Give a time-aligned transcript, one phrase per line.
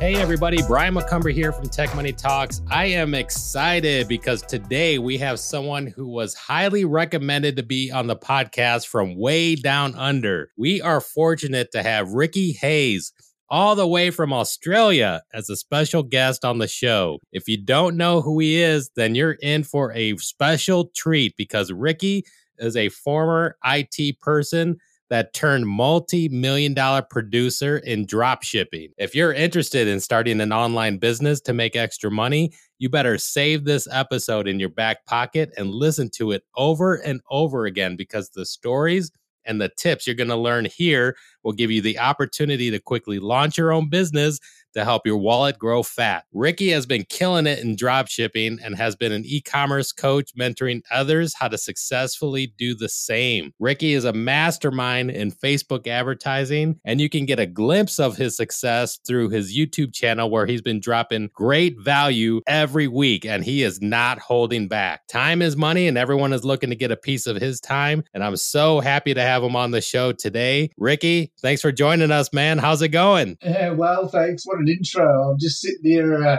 [0.00, 2.62] Hey, everybody, Brian McCumber here from Tech Money Talks.
[2.70, 8.06] I am excited because today we have someone who was highly recommended to be on
[8.06, 10.52] the podcast from way down under.
[10.56, 13.12] We are fortunate to have Ricky Hayes
[13.50, 17.18] all the way from Australia as a special guest on the show.
[17.32, 21.72] If you don't know who he is, then you're in for a special treat because
[21.72, 22.24] Ricky
[22.58, 24.76] is a former IT person
[25.10, 28.88] that turned multi-million dollar producer in drop shipping.
[28.98, 33.64] If you're interested in starting an online business to make extra money, you better save
[33.64, 38.30] this episode in your back pocket and listen to it over and over again because
[38.30, 39.10] the stories
[39.44, 43.18] and the tips you're going to learn here will give you the opportunity to quickly
[43.18, 44.38] launch your own business
[44.74, 46.24] to help your wallet grow fat.
[46.32, 50.30] Ricky has been killing it in drop shipping and has been an e commerce coach,
[50.38, 53.52] mentoring others how to successfully do the same.
[53.58, 58.36] Ricky is a mastermind in Facebook advertising, and you can get a glimpse of his
[58.36, 63.62] success through his YouTube channel where he's been dropping great value every week, and he
[63.62, 65.06] is not holding back.
[65.08, 68.04] Time is money, and everyone is looking to get a piece of his time.
[68.14, 70.70] And I'm so happy to have him on the show today.
[70.76, 72.58] Ricky, thanks for joining us, man.
[72.58, 73.36] How's it going?
[73.42, 74.46] Yeah, well, thanks.
[74.46, 75.30] What an intro.
[75.30, 76.38] I'm just sitting here uh,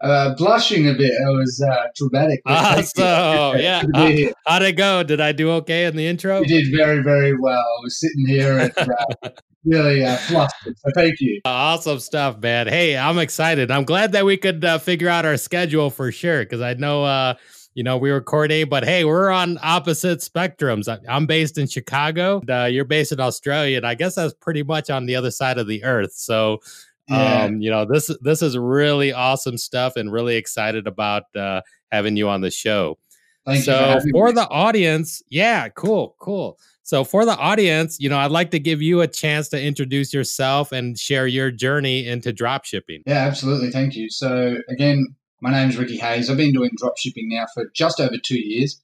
[0.00, 1.12] uh, blushing a bit.
[1.12, 2.40] It was uh, dramatic.
[2.46, 3.02] Awesome.
[3.60, 3.82] yeah.
[3.94, 4.12] How,
[4.46, 5.02] how'd it go?
[5.02, 6.40] Did I do okay in the intro?
[6.40, 7.58] You did very, very well.
[7.58, 9.30] I was sitting here and uh,
[9.64, 10.78] really uh, flustered.
[10.78, 11.40] So thank you.
[11.44, 12.66] Awesome stuff, man.
[12.66, 13.70] Hey, I'm excited.
[13.70, 17.04] I'm glad that we could uh, figure out our schedule for sure because I know.
[17.04, 17.34] Uh,
[17.80, 20.86] you know, we were coordinating, but hey, we're on opposite spectrums.
[21.08, 24.62] I'm based in Chicago, and, uh, you're based in Australia, and I guess that's pretty
[24.62, 26.12] much on the other side of the earth.
[26.12, 26.60] So,
[27.08, 27.44] yeah.
[27.44, 32.18] Um, you know, this this is really awesome stuff, and really excited about uh, having
[32.18, 32.98] you on the show.
[33.46, 36.58] Thank so for, for the audience, yeah, cool, cool.
[36.82, 40.12] So for the audience, you know, I'd like to give you a chance to introduce
[40.12, 43.04] yourself and share your journey into drop shipping.
[43.06, 43.70] Yeah, absolutely.
[43.70, 44.10] Thank you.
[44.10, 46.28] So again, my name is Ricky Hayes.
[46.28, 48.80] I've been doing drop shipping now for just over two years.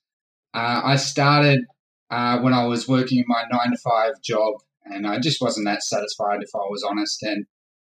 [0.55, 1.61] Uh, I started
[2.11, 5.67] uh, when I was working in my nine to five job, and I just wasn't
[5.67, 7.23] that satisfied, if I was honest.
[7.23, 7.47] And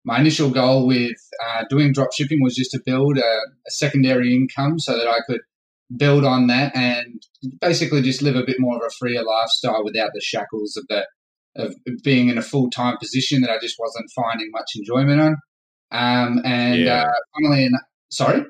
[0.05, 4.35] my initial goal with uh, doing drop shipping was just to build a, a, secondary
[4.35, 5.41] income so that I could
[5.97, 7.23] build on that and
[7.61, 11.07] basically just live a bit more of a freer lifestyle without the shackles of the
[11.57, 11.75] of
[12.05, 15.37] being in a full time position that I just wasn't finding much enjoyment on.
[15.91, 17.05] Um, and yeah.
[17.05, 17.69] uh, funnily
[18.11, 18.45] sorry.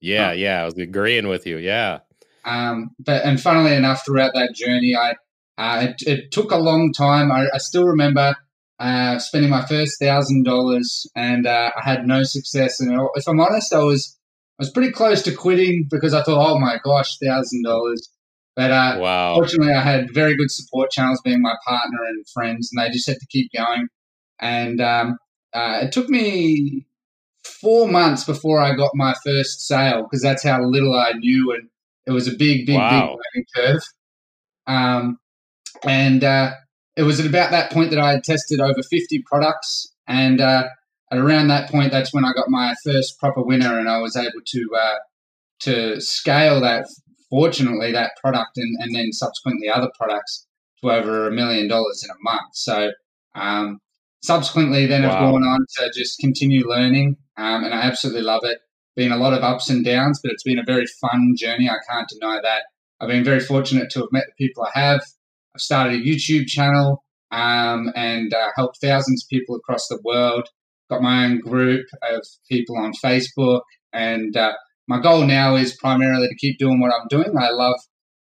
[0.00, 0.32] Yeah, oh.
[0.32, 1.58] yeah, I was agreeing with you.
[1.58, 2.00] Yeah.
[2.44, 5.14] Um, but and funnily enough, throughout that journey, I
[5.58, 7.30] uh, it, it, took a long time.
[7.30, 8.34] I, I still remember
[8.78, 12.80] uh, spending my first thousand dollars, and uh, I had no success.
[12.80, 14.18] And if I'm honest, I was
[14.58, 18.08] I was pretty close to quitting because I thought, oh my gosh, thousand dollars.
[18.56, 19.34] But uh, wow.
[19.34, 23.08] fortunately, I had very good support channels, being my partner and friends, and they just
[23.08, 23.88] had to keep going.
[24.40, 25.18] And um,
[25.52, 26.86] uh, it took me
[27.44, 31.68] four months before I got my first sale because that's how little I knew, and
[32.06, 32.90] it was a big, big, wow.
[32.90, 33.82] big learning curve.
[34.66, 35.18] Um,
[35.84, 36.52] and uh,
[36.96, 39.92] it was at about that point that I had tested over 50 products.
[40.06, 40.64] And uh,
[41.10, 44.16] at around that point, that's when I got my first proper winner, and I was
[44.16, 44.98] able to uh,
[45.60, 46.86] to scale that.
[47.30, 50.48] Fortunately, that product and, and then subsequently other products
[50.80, 52.54] to over a million dollars in a month.
[52.54, 52.90] So
[53.36, 53.78] um,
[54.22, 55.10] subsequently, then wow.
[55.10, 58.58] I've gone on to just continue learning, um, and I absolutely love it.
[58.96, 61.70] Been a lot of ups and downs, but it's been a very fun journey.
[61.70, 62.64] I can't deny that.
[63.00, 65.00] I've been very fortunate to have met the people I have.
[65.54, 70.48] I've started a YouTube channel um, and uh, helped thousands of people across the world.
[70.90, 73.62] Got my own group of people on Facebook,
[73.92, 74.52] and uh,
[74.88, 77.38] my goal now is primarily to keep doing what I'm doing.
[77.38, 77.76] I love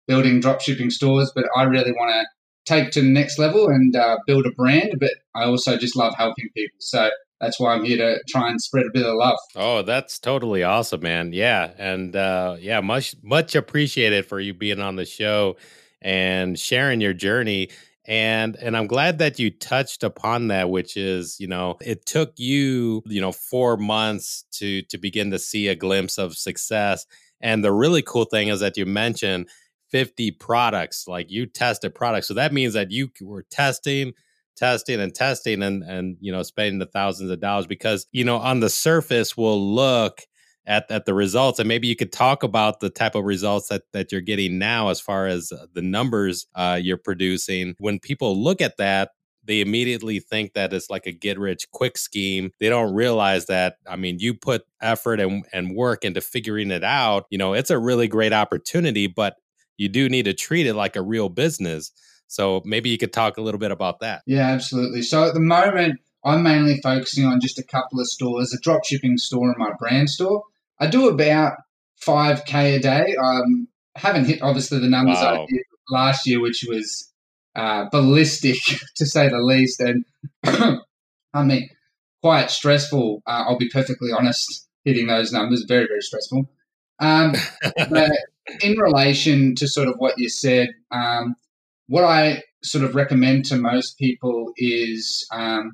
[0.08, 2.26] building dropshipping stores, but I really want to
[2.64, 4.94] take to the next level and uh, build a brand.
[4.98, 6.78] But I also just love helping people.
[6.80, 7.10] So
[7.40, 9.38] that's why I'm here to try and spread a bit of love.
[9.56, 11.32] Oh, that's totally awesome, man.
[11.32, 15.56] Yeah, and uh, yeah, much much appreciated for you being on the show
[16.04, 17.70] and sharing your journey
[18.06, 22.34] and and i'm glad that you touched upon that which is you know it took
[22.36, 27.06] you you know 4 months to to begin to see a glimpse of success
[27.40, 29.48] and the really cool thing is that you mentioned
[29.90, 34.12] 50 products like you tested products so that means that you were testing
[34.56, 38.36] testing and testing and and you know spending the thousands of dollars because you know
[38.36, 40.22] on the surface we'll look
[40.66, 43.82] at, at the results and maybe you could talk about the type of results that,
[43.92, 47.74] that you're getting now as far as uh, the numbers uh, you're producing.
[47.78, 49.10] When people look at that
[49.46, 52.50] they immediately think that it's like a get rich quick scheme.
[52.60, 56.84] They don't realize that i mean you put effort and, and work into figuring it
[56.84, 59.36] out you know it's a really great opportunity but
[59.76, 61.92] you do need to treat it like a real business
[62.34, 65.40] so maybe you could talk a little bit about that yeah absolutely so at the
[65.40, 69.58] moment I'm mainly focusing on just a couple of stores, a drop shipping store and
[69.58, 70.42] my brand store.
[70.80, 71.58] I do about
[72.06, 73.16] 5K a day.
[73.22, 75.42] Um, haven't hit obviously the numbers wow.
[75.42, 77.12] I did last year, which was
[77.54, 78.56] uh, ballistic
[78.96, 79.80] to say the least.
[79.80, 80.04] And
[81.34, 81.68] I mean,
[82.22, 83.22] quite stressful.
[83.26, 86.48] Uh, I'll be perfectly honest, hitting those numbers, very, very stressful.
[87.00, 87.34] Um,
[87.90, 88.12] but
[88.62, 91.36] in relation to sort of what you said, um,
[91.86, 95.72] what I sort of recommend to most people is um,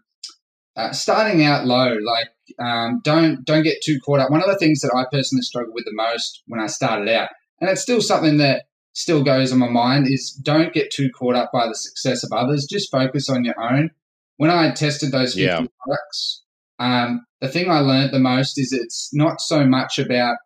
[0.77, 1.97] uh, starting out low.
[2.05, 2.29] Like,
[2.59, 4.31] um, don't don't get too caught up.
[4.31, 7.31] One of the things that I personally struggled with the most when I started out,
[7.61, 11.37] and it's still something that still goes on my mind, is don't get too caught
[11.37, 12.67] up by the success of others.
[12.69, 13.91] Just focus on your own.
[14.37, 15.57] When I tested those 50 yeah.
[15.85, 16.43] products,
[16.79, 20.37] um, the thing I learned the most is it's not so much about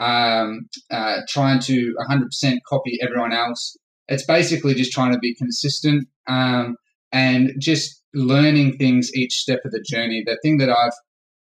[0.00, 3.76] um, uh, trying to 100% copy everyone else.
[4.12, 6.76] It's basically just trying to be consistent um,
[7.12, 10.22] and just learning things each step of the journey.
[10.24, 10.92] The thing that I've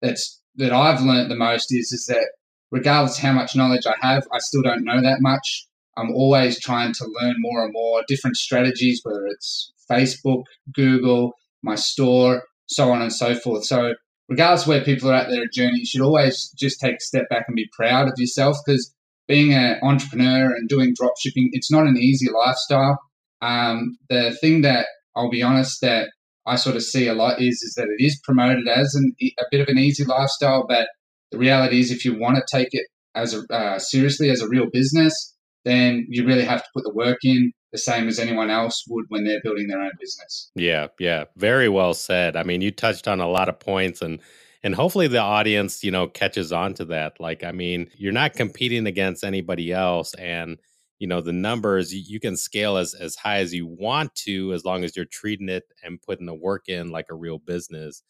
[0.01, 2.27] that's that I've learned the most is is that
[2.71, 5.67] regardless how much knowledge I have, I still don't know that much.
[5.97, 10.43] I'm always trying to learn more and more different strategies, whether it's Facebook,
[10.73, 13.65] Google, my store, so on and so forth.
[13.65, 13.93] So
[14.29, 17.45] regardless where people are at their journey, you should always just take a step back
[17.47, 18.93] and be proud of yourself because
[19.27, 22.99] being an entrepreneur and doing drop shipping, it's not an easy lifestyle.
[23.41, 26.09] Um, the thing that I'll be honest that
[26.45, 29.43] I sort of see a lot is is that it is promoted as an, a
[29.51, 30.87] bit of an easy lifestyle, but
[31.31, 34.47] the reality is if you want to take it as a, uh, seriously as a
[34.47, 35.35] real business,
[35.65, 39.05] then you really have to put the work in the same as anyone else would
[39.09, 40.51] when they're building their own business.
[40.55, 42.35] Yeah, yeah, very well said.
[42.35, 44.19] I mean, you touched on a lot of points and
[44.63, 47.19] and hopefully the audience, you know, catches on to that.
[47.19, 50.57] Like I mean, you're not competing against anybody else and
[50.99, 54.63] you know the numbers you, can scale as as high as you want to as
[54.63, 58.03] long as you're treating it and putting the work in like a real business.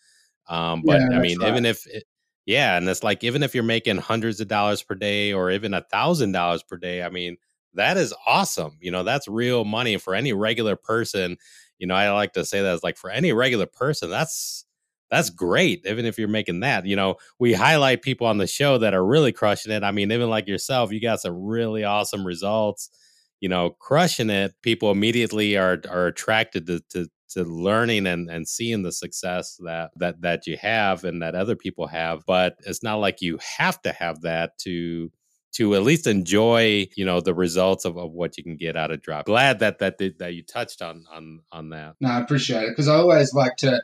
[0.50, 1.48] Um but yeah, I mean, right.
[1.48, 2.04] even if it,
[2.46, 5.74] yeah, and it's like even if you're making hundreds of dollars per day or even
[5.74, 7.38] a thousand dollars per day, I mean,
[7.76, 8.78] that is awesome.
[8.82, 11.38] You know, that's real money for any regular person.
[11.80, 14.66] You know, I like to say that as like for any regular person, that's
[15.12, 15.86] that's great.
[15.86, 19.06] Even if you're making that, you know, we highlight people on the show that are
[19.06, 19.84] really crushing it.
[19.84, 22.90] I mean, even like yourself, you got some really awesome results.
[23.42, 24.54] You know, crushing it.
[24.62, 29.92] People immediately are are attracted to to, to learning and and seeing the success that
[29.98, 32.24] that that you have and that other people have.
[32.26, 35.12] But it's not like you have to have that to
[35.54, 38.92] to at least enjoy you know the results of, of what you can get out
[38.92, 42.64] of drop glad that that that you touched on on on that no i appreciate
[42.64, 43.82] it because i always like to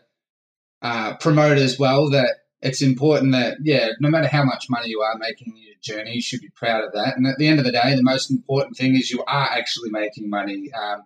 [0.81, 5.01] uh, promote as well that it's important that yeah no matter how much money you
[5.01, 7.59] are making in your journey you should be proud of that and at the end
[7.59, 11.03] of the day the most important thing is you are actually making money um,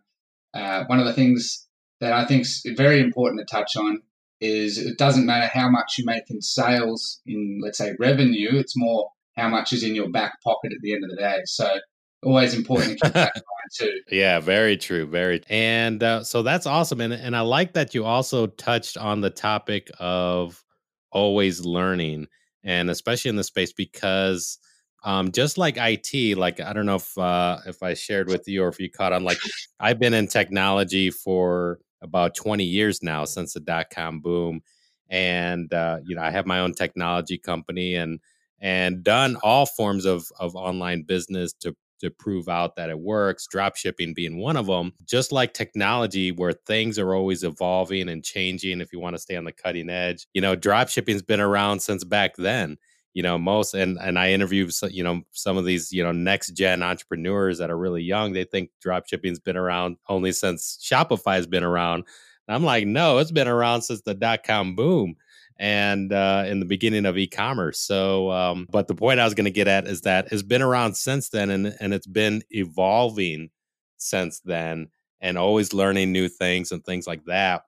[0.54, 1.68] uh, one of the things
[2.00, 4.02] that i think is very important to touch on
[4.40, 8.78] is it doesn't matter how much you make in sales in let's say revenue it's
[8.78, 11.40] more how much is in your back pocket at the end of the day.
[11.46, 11.80] So
[12.24, 14.02] always important to keep that in mind too.
[14.16, 15.06] Yeah, very true.
[15.06, 17.02] Very, and uh, so that's awesome.
[17.02, 20.64] And and I like that you also touched on the topic of
[21.12, 22.28] always learning,
[22.64, 24.58] and especially in the space because.
[25.04, 28.64] Um, just like IT, like I don't know if uh, if I shared with you
[28.64, 29.24] or if you caught on.
[29.24, 29.40] Like
[29.80, 34.62] I've been in technology for about 20 years now since the dot com boom,
[35.10, 38.20] and uh, you know I have my own technology company, and
[38.62, 43.48] and done all forms of, of online business to to prove out that it works,
[43.48, 44.94] drop shipping being one of them.
[45.06, 49.36] Just like technology, where things are always evolving and changing if you want to stay
[49.36, 50.28] on the cutting edge.
[50.34, 52.78] You know, drop shipping's been around since back then.
[53.14, 56.52] You know, most and and I interview you know some of these you know next
[56.52, 58.34] gen entrepreneurs that are really young.
[58.34, 62.06] They think drop shipping's been around only since Shopify's been around.
[62.48, 65.16] I'm like, no, it's been around since the dot com boom
[65.58, 67.80] and uh, in the beginning of e-commerce.
[67.80, 70.62] So, um, but the point I was going to get at is that it's been
[70.62, 73.50] around since then, and and it's been evolving
[73.98, 74.90] since then,
[75.20, 77.64] and always learning new things and things like that.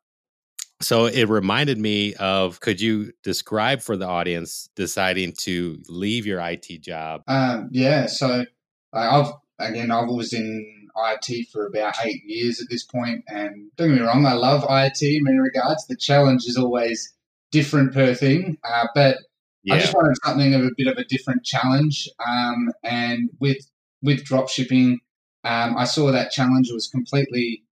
[0.81, 6.41] So it reminded me of could you describe for the audience deciding to leave your
[6.41, 7.21] IT job?
[7.27, 8.45] Um, yeah, so
[8.91, 13.89] I've again I've was in IT for about eight years at this point, and don't
[13.89, 15.87] get me wrong, I love IT in many regards.
[15.87, 17.13] The challenge is always
[17.53, 19.17] different per thing, uh, but
[19.63, 19.75] yeah.
[19.75, 22.09] I just wanted something of a bit of a different challenge.
[22.27, 23.59] Um, and with
[24.01, 24.99] with drop shipping,
[25.45, 27.63] um, I saw that challenge was completely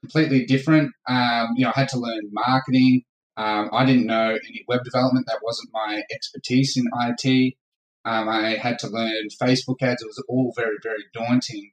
[0.00, 0.92] completely different.
[1.08, 3.02] Um, you know, I had to learn marketing.
[3.36, 5.26] Um, I didn't know any web development.
[5.26, 7.54] That wasn't my expertise in IT.
[8.04, 10.02] Um, I had to learn Facebook ads.
[10.02, 11.70] It was all very, very daunting.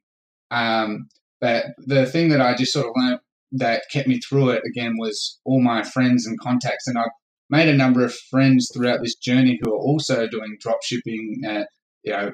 [0.50, 1.08] Um,
[1.40, 3.20] but the thing that I just sort of learned
[3.52, 6.86] that kept me through it again was all my friends and contacts.
[6.86, 7.06] And I
[7.50, 11.64] made a number of friends throughout this journey who are also doing drop shipping, uh,
[12.02, 12.30] you know,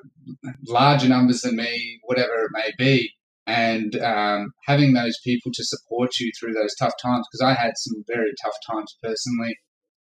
[0.69, 3.13] larger numbers than me, whatever it may be.
[3.47, 7.73] And um, having those people to support you through those tough times, because I had
[7.77, 9.57] some very tough times personally,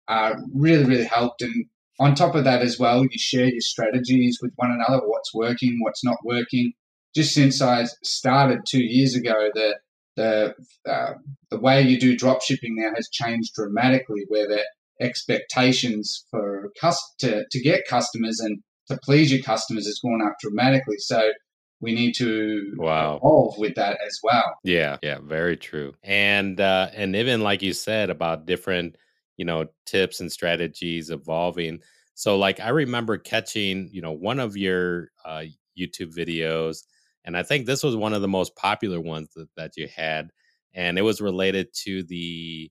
[0.09, 1.43] uh, really, really helped.
[1.43, 1.67] And
[2.01, 5.79] on top of that, as well, you share your strategies with one another what's working,
[5.81, 6.73] what's not working.
[7.15, 9.79] Just since I started two years ago, the
[10.17, 10.55] the
[10.89, 11.15] uh,
[11.51, 14.65] the way you do drop shipping now has changed dramatically, where the
[15.01, 18.59] expectations for cus- to, to get customers and
[18.89, 20.97] to please your customers has gone up dramatically.
[20.99, 21.33] So
[21.81, 23.17] we need to wow.
[23.17, 24.57] evolve with that as well.
[24.65, 25.95] Yeah, yeah, very true.
[26.03, 28.97] And uh, and even like you said about different,
[29.37, 31.81] you know, tips and strategies evolving.
[32.15, 35.45] So like I remember catching, you know, one of your uh,
[35.79, 36.85] YouTube videos,
[37.25, 40.31] and I think this was one of the most popular ones that, that you had,
[40.73, 42.71] and it was related to the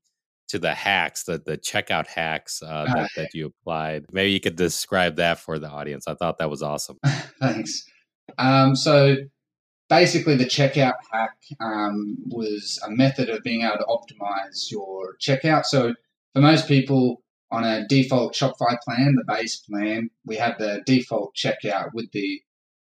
[0.50, 4.06] to the hacks, the the checkout hacks uh, that, that you applied.
[4.12, 6.08] Maybe you could describe that for the audience.
[6.08, 7.00] I thought that was awesome.
[7.40, 7.84] Thanks.
[8.38, 9.16] Um, so
[9.90, 15.66] basically, the checkout hack um, was a method of being able to optimize your checkout.
[15.66, 15.94] So
[16.34, 17.22] for most people
[17.52, 22.42] on a default Shopify plan, the base plan, we have the default checkout with the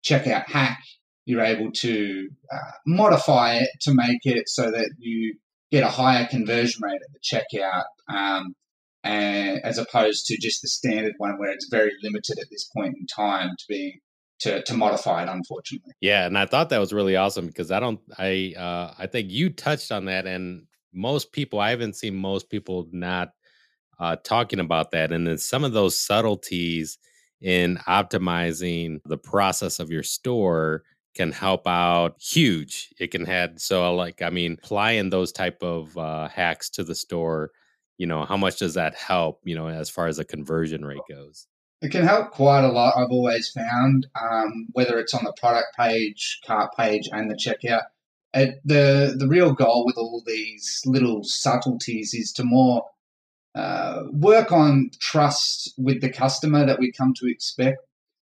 [0.05, 0.79] checkout hack.
[1.25, 5.35] You're able to uh, modify it to make it so that you
[5.71, 8.55] get a higher conversion rate at the checkout, um,
[9.03, 12.95] and, as opposed to just the standard one where it's very limited at this point
[12.99, 13.99] in time to being
[14.39, 15.93] to, to modify it unfortunately.
[15.99, 19.31] Yeah and i thought that was really awesome because i don't i uh i think
[19.31, 23.29] you touched on that and most people i haven't seen most people not
[23.99, 25.11] uh talking about that.
[25.11, 26.99] And then some of those subtleties
[27.41, 30.83] in optimizing the process of your store
[31.17, 32.93] can help out huge.
[32.99, 36.95] It can have so like i mean applying those type of uh, hacks to the
[36.95, 37.51] store
[37.97, 40.99] you know how much does that help you know as far as a conversion rate
[41.09, 41.47] goes?
[41.81, 45.75] it can help quite a lot i've always found um, whether it's on the product
[45.75, 47.83] page cart page and the checkout.
[48.33, 52.85] It, the the real goal with all these little subtleties is to more
[53.55, 57.86] uh, work on trust with the customer that we come to expect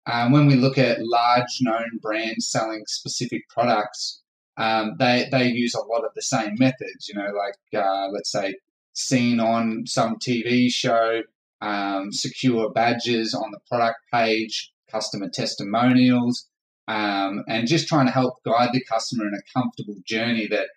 [0.07, 4.21] um, when we look at large known brands selling specific products,
[4.55, 7.09] um, they they use a lot of the same methods.
[7.09, 8.55] You know, like uh, let's say
[8.93, 11.21] seen on some TV show,
[11.61, 16.47] um, secure badges on the product page, customer testimonials,
[16.87, 20.47] um, and just trying to help guide the customer in a comfortable journey.
[20.47, 20.69] That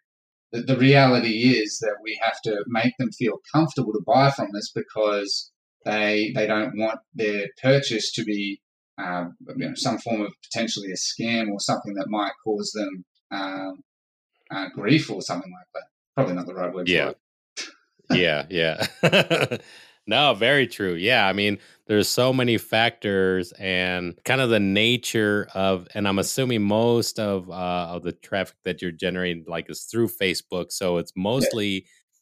[0.50, 4.48] the, the reality is that we have to make them feel comfortable to buy from
[4.56, 5.52] us because
[5.84, 8.60] they they don't want their purchase to be
[9.00, 13.04] um, you know, some form of potentially a scam or something that might cause them
[13.30, 13.80] um,
[14.50, 15.84] uh, grief or something like that.
[16.16, 16.88] Probably not the right word.
[18.10, 18.46] Yeah.
[18.50, 18.86] yeah.
[19.02, 19.56] Yeah.
[20.08, 20.94] no, very true.
[20.94, 21.28] Yeah.
[21.28, 26.62] I mean, there's so many factors and kind of the nature of, and I'm assuming
[26.62, 27.52] most of, uh,
[27.90, 30.72] of the traffic that you're generating like is through Facebook.
[30.72, 31.80] So it's mostly, yeah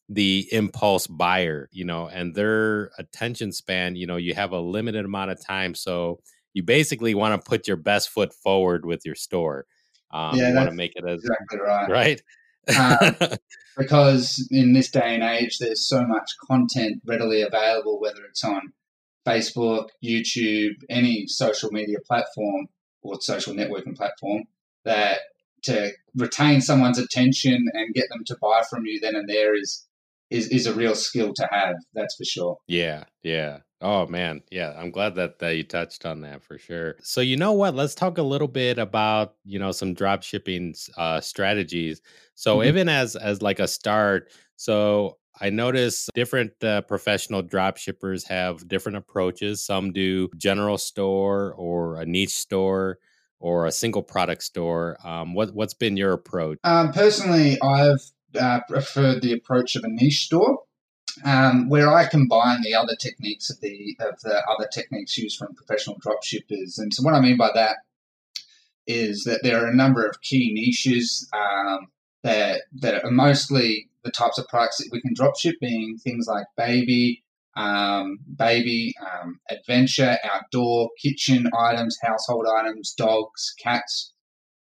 [0.08, 5.04] the impulse buyer, you know, and their attention span, you know, you have a limited
[5.04, 5.74] amount of time.
[5.74, 6.20] So
[6.54, 9.66] you basically want to put your best foot forward with your store.
[10.10, 12.20] Um, yeah, you want to make it as exactly right.
[12.68, 13.20] Right.
[13.20, 13.38] um,
[13.76, 18.72] because in this day and age, there's so much content readily available, whether it's on
[19.26, 22.68] Facebook, YouTube, any social media platform
[23.02, 24.44] or social networking platform,
[24.84, 25.20] that
[25.62, 29.87] to retain someone's attention and get them to buy from you then and there is
[30.30, 31.74] is is a real skill to have.
[31.94, 32.56] That's for sure.
[32.66, 33.58] Yeah, yeah.
[33.80, 34.74] Oh man, yeah.
[34.76, 36.96] I'm glad that that you touched on that for sure.
[37.02, 37.74] So you know what?
[37.74, 42.00] Let's talk a little bit about you know some drop shipping uh, strategies.
[42.34, 42.68] So mm-hmm.
[42.68, 48.66] even as as like a start, so I notice different uh, professional drop shippers have
[48.66, 49.64] different approaches.
[49.64, 52.98] Some do general store or a niche store
[53.38, 54.98] or a single product store.
[55.04, 56.58] Um, what what's been your approach?
[56.64, 58.00] Um, personally, I've
[58.34, 60.60] uh, preferred the approach of a niche store,
[61.24, 65.54] um, where I combine the other techniques of the of the other techniques used from
[65.54, 66.78] professional dropshippers.
[66.78, 67.76] And so, what I mean by that
[68.86, 71.88] is that there are a number of key niches um,
[72.22, 76.46] that that are mostly the types of products that we can dropship, being things like
[76.56, 77.22] baby,
[77.56, 84.12] um, baby, um, adventure, outdoor, kitchen items, household items, dogs, cats.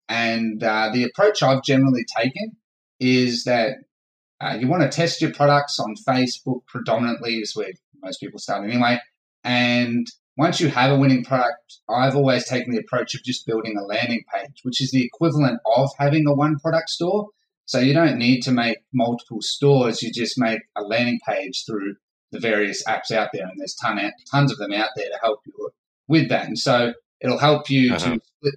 [0.08, 2.56] And uh, the approach I've generally taken
[3.00, 3.76] is that
[4.40, 7.70] uh, you want to test your products on Facebook predominantly, is where
[8.02, 8.98] most people start anyway.
[9.44, 13.76] And once you have a winning product, I've always taken the approach of just building
[13.78, 17.28] a landing page, which is the equivalent of having a one product store.
[17.64, 21.96] So you don't need to make multiple stores, you just make a landing page through
[22.30, 23.98] the various apps out there, and there's ton
[24.30, 25.70] tons of them out there to help you
[26.06, 26.46] with that.
[26.46, 28.14] And so it'll help you uh-huh.
[28.14, 28.54] to split,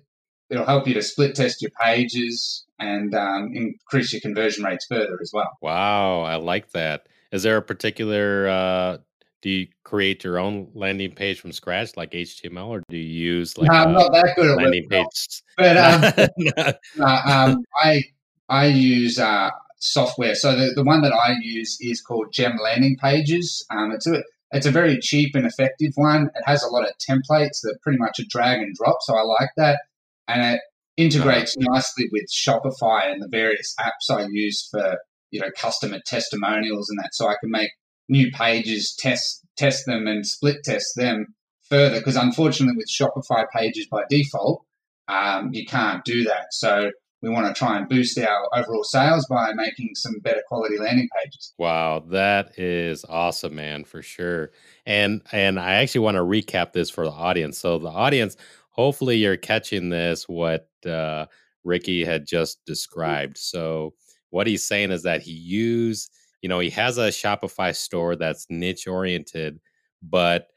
[0.49, 5.17] it'll help you to split test your pages and um, increase your conversion rates further
[5.21, 5.49] as well.
[5.61, 7.07] Wow, I like that.
[7.31, 8.97] Is there a particular uh,
[9.41, 13.57] do you create your own landing page from scratch like html or do you use
[13.57, 15.77] like no, i'm not that good at landing page but
[16.57, 18.03] um, uh, um, i
[18.49, 20.35] i use uh, software.
[20.35, 23.65] So the, the one that i use is called gem landing pages.
[23.69, 26.29] Um, it's a it's a very cheap and effective one.
[26.35, 29.21] It has a lot of templates that pretty much a drag and drop so i
[29.21, 29.81] like that
[30.29, 30.61] and it
[30.95, 34.97] integrates nicely with shopify and the various apps i use for
[35.31, 37.71] you know customer testimonials and that so i can make
[38.09, 41.27] new pages, test test them and split test them
[41.61, 41.99] further.
[41.99, 44.65] Because unfortunately, with Shopify pages by default,
[45.07, 46.47] um, you can't do that.
[46.51, 50.77] So we want to try and boost our overall sales by making some better quality
[50.77, 51.53] landing pages.
[51.57, 54.51] Wow, that is awesome, man, for sure.
[54.85, 57.57] And and I actually want to recap this for the audience.
[57.57, 58.37] So the audience,
[58.69, 61.25] hopefully you're catching this what uh,
[61.63, 63.37] Ricky had just described.
[63.37, 63.93] So
[64.29, 66.11] what he's saying is that he used
[66.41, 69.59] you know, he has a Shopify store that's niche oriented,
[70.01, 70.47] but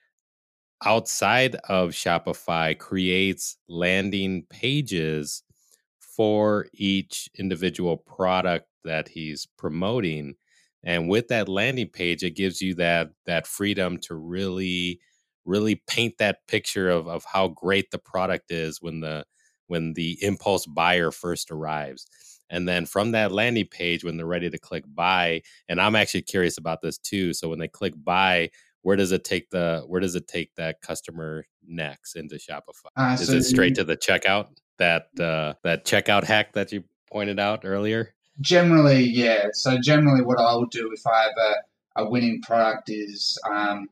[0.85, 5.43] outside of Shopify creates landing pages
[5.99, 10.35] for each individual product that he's promoting.
[10.85, 15.01] And with that landing page, it gives you that that freedom to really,
[15.45, 19.25] really paint that picture of, of how great the product is when the
[19.67, 22.07] when the impulse buyer first arrives.
[22.51, 26.23] And then from that landing page, when they're ready to click buy, and I'm actually
[26.23, 27.33] curious about this too.
[27.33, 28.51] So when they click buy,
[28.83, 32.91] where does it take the where does it take that customer next into Shopify?
[32.97, 34.49] Uh, Is so it straight to the checkout?
[34.79, 38.15] That uh, that checkout hack that you pointed out earlier?
[38.41, 39.49] Generally, yeah.
[39.53, 43.87] So generally, what I will do if I have a, a winning product is um,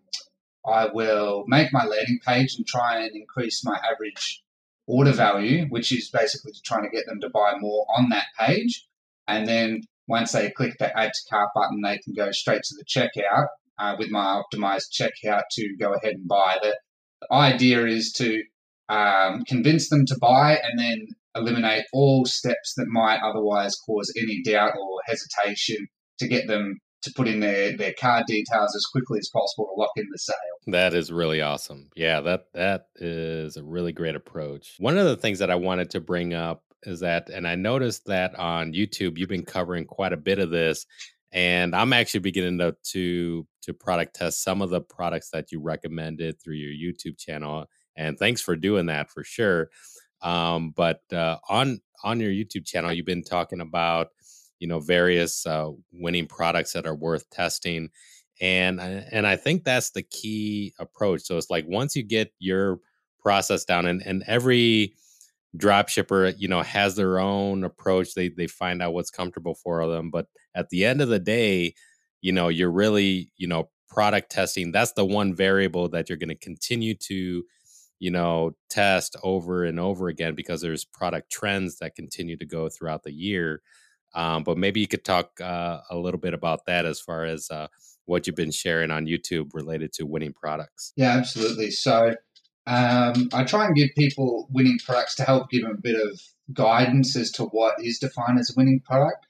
[0.66, 4.42] I will make my landing page and try and increase my average
[4.86, 8.86] order value, which is basically trying to get them to buy more on that page.
[9.26, 12.74] And then once they click the add to cart button, they can go straight to
[12.76, 13.46] the checkout
[13.78, 16.58] uh, with my optimized checkout to go ahead and buy.
[16.60, 16.76] The,
[17.22, 18.42] the idea is to
[18.88, 24.42] um, convince them to buy and then eliminate all steps that might otherwise cause any
[24.42, 25.86] doubt or hesitation
[26.18, 29.80] to get them to put in their, their card details as quickly as possible to
[29.80, 30.36] lock in the sale.
[30.66, 31.90] That is really awesome.
[31.96, 34.74] Yeah, that that is a really great approach.
[34.78, 38.06] One of the things that I wanted to bring up is that, and I noticed
[38.06, 40.86] that on YouTube, you've been covering quite a bit of this,
[41.32, 45.60] and I'm actually beginning to to, to product test some of the products that you
[45.60, 47.66] recommended through your YouTube channel.
[47.96, 49.70] And thanks for doing that for sure.
[50.22, 54.08] Um, but uh, on on your YouTube channel, you've been talking about
[54.60, 57.90] you know various uh, winning products that are worth testing
[58.40, 62.78] and and i think that's the key approach so it's like once you get your
[63.20, 64.94] process down and and every
[65.56, 69.86] drop shipper you know has their own approach they they find out what's comfortable for
[69.86, 71.74] them but at the end of the day
[72.20, 76.28] you know you're really you know product testing that's the one variable that you're going
[76.28, 77.42] to continue to
[77.98, 82.68] you know test over and over again because there's product trends that continue to go
[82.68, 83.60] throughout the year
[84.14, 87.50] um, but maybe you could talk uh, a little bit about that as far as
[87.50, 87.68] uh,
[88.06, 90.92] what you've been sharing on YouTube related to winning products.
[90.96, 91.70] Yeah, absolutely.
[91.70, 92.14] So
[92.66, 96.20] um, I try and give people winning products to help give them a bit of
[96.52, 99.26] guidance as to what is defined as a winning product.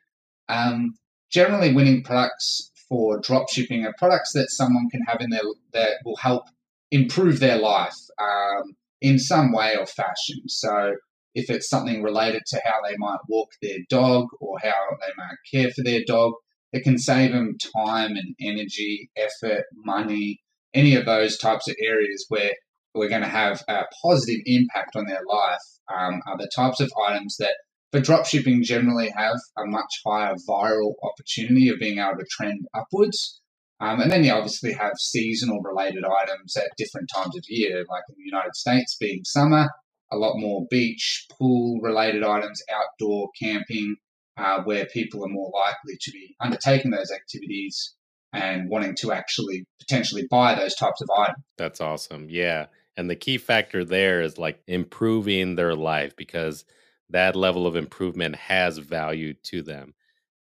[0.49, 0.95] Um,
[1.31, 5.99] generally, winning products for drop shipping are products that someone can have in their that
[6.05, 6.45] will help
[6.91, 10.49] improve their life um, in some way or fashion.
[10.49, 10.97] So
[11.35, 15.37] if it's something related to how they might walk their dog or how they might
[15.53, 16.33] care for their dog,
[16.73, 20.41] it can save them time and energy, effort, money,
[20.75, 22.53] any of those types of areas where
[22.95, 25.59] we're going to have a positive impact on their life
[25.97, 27.55] um, are the types of items that
[27.93, 33.41] for dropshipping generally have a much higher viral opportunity of being able to trend upwards.
[33.81, 38.03] Um, and then you obviously have seasonal related items at different times of year, like
[38.11, 39.69] in the United States being summer,
[40.13, 43.97] a lot more beach, pool related items, outdoor camping,
[44.37, 47.95] uh, where people are more likely to be undertaking those activities
[48.33, 51.45] and wanting to actually potentially buy those types of items.
[51.59, 52.29] That's awesome.
[52.31, 52.67] Yeah.
[52.97, 56.65] And the key factor there is like improving their life because
[57.11, 59.95] that level of improvement has value to them.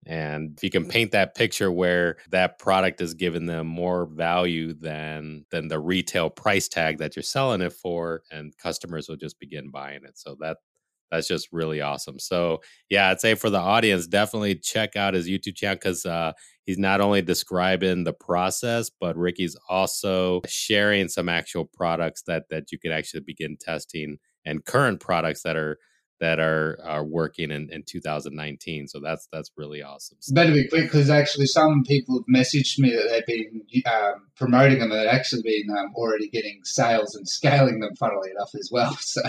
[0.06, 4.72] And if you can paint that picture where that product is giving them more value
[4.72, 9.38] than than the retail price tag that you're selling it for, and customers will just
[9.38, 10.18] begin buying it.
[10.18, 10.56] So that
[11.10, 12.18] that's just really awesome.
[12.18, 16.32] So yeah, I'd say for the audience, definitely check out his YouTube channel because uh,
[16.64, 22.72] he's not only describing the process, but Ricky's also sharing some actual products that that
[22.72, 25.78] you could actually begin testing and current products that are
[26.20, 28.88] that are are working in, in 2019.
[28.88, 30.18] So that's that's really awesome.
[30.32, 34.78] Better be quick because actually some people have messaged me that they've been um, promoting
[34.78, 37.96] them and they've actually been um, already getting sales and scaling them.
[37.96, 38.96] Funnily enough, as well.
[39.10, 39.22] So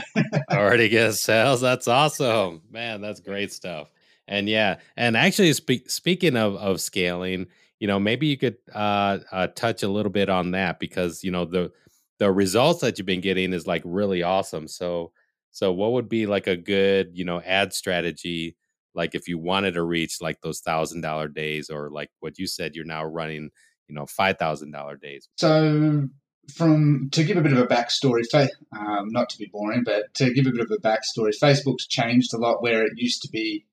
[0.51, 1.61] already get sales.
[1.61, 3.01] That's awesome, man.
[3.01, 3.91] That's great stuff.
[4.27, 7.47] And yeah, and actually, spe- speaking of of scaling,
[7.79, 11.31] you know, maybe you could uh, uh, touch a little bit on that because you
[11.31, 11.71] know the
[12.19, 14.67] the results that you've been getting is like really awesome.
[14.67, 15.11] So
[15.51, 18.55] so what would be like a good, you know, ad strategy
[18.93, 22.47] like if you wanted to reach like those thousand dollar days or like what you
[22.47, 23.49] said you're now running,
[23.87, 25.27] you know, five thousand dollar days?
[25.37, 26.09] So
[26.55, 28.23] from to give a bit of a backstory,
[28.77, 32.33] um, not to be boring, but to give a bit of a backstory, Facebook's changed
[32.33, 32.61] a lot.
[32.61, 33.65] Where it used to be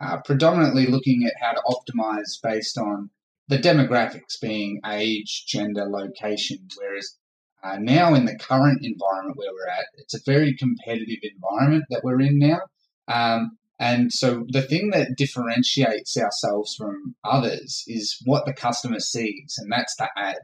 [0.00, 3.10] uh, predominantly looking at how to optimize based on
[3.48, 7.18] the demographics being age, gender, location, whereas
[7.62, 12.02] uh, now, in the current environment where we're at, it's a very competitive environment that
[12.02, 12.60] we're in now.
[13.06, 19.54] Um, and so, the thing that differentiates ourselves from others is what the customer sees,
[19.58, 20.38] and that's the ad.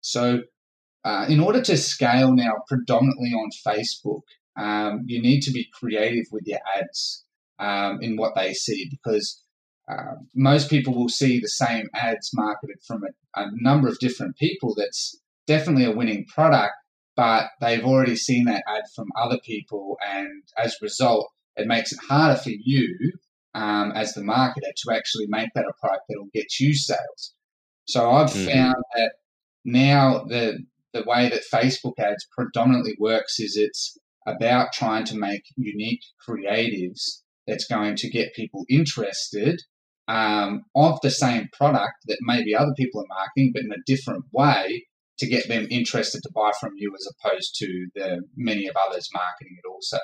[0.00, 0.42] So,
[1.04, 4.22] uh, in order to scale now predominantly on Facebook,
[4.56, 7.24] um, you need to be creative with your ads
[7.60, 9.42] um, in what they see because
[9.88, 14.36] uh, most people will see the same ads marketed from a, a number of different
[14.36, 15.16] people that's
[15.48, 16.74] definitely a winning product,
[17.16, 21.92] but they've already seen that ad from other people, and as a result, it makes
[21.92, 23.12] it harder for you
[23.54, 27.34] um, as the marketer to actually make that a product that will get you sales.
[27.86, 28.52] So I've mm-hmm.
[28.52, 29.12] found that
[29.64, 30.58] now the
[30.92, 37.22] the way that Facebook ads predominantly works is it's about trying to make unique creatives
[37.46, 39.60] that's going to get people interested
[40.06, 44.24] um, of the same product that maybe other people are marketing, but in a different
[44.32, 44.86] way
[45.18, 49.08] to get them interested to buy from you as opposed to the many of others
[49.12, 49.98] marketing it also.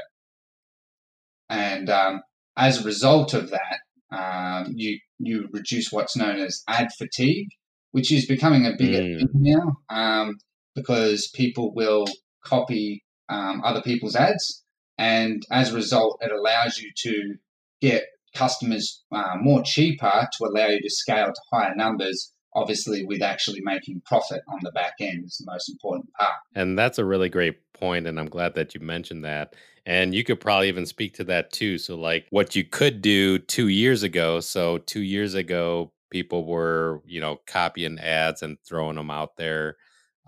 [1.48, 2.22] And um,
[2.56, 3.78] as a result of that,
[4.12, 7.48] um, you you reduce what's known as ad fatigue,
[7.92, 9.18] which is becoming a bigger mm.
[9.18, 10.36] thing now um,
[10.74, 12.06] because people will
[12.44, 14.64] copy um, other people's ads,
[14.98, 17.34] and as a result, it allows you to
[17.80, 23.22] get customers uh, more cheaper to allow you to scale to higher numbers obviously with
[23.22, 26.34] actually making profit on the back end is the most important part.
[26.54, 29.54] And that's a really great point and I'm glad that you mentioned that.
[29.86, 31.78] And you could probably even speak to that too.
[31.78, 34.40] So like what you could do 2 years ago.
[34.40, 39.76] So 2 years ago people were, you know, copying ads and throwing them out there